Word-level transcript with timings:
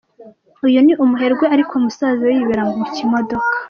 Uyu 0.65 0.79
ni 0.85 0.93
umuherwe 1.03 1.45
ariko 1.53 1.73
musaza 1.83 2.21
we 2.27 2.31
yibera 2.37 2.63
mu 2.77 2.85
kimodoka. 2.95 3.55